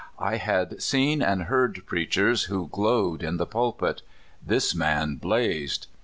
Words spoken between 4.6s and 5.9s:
man burned.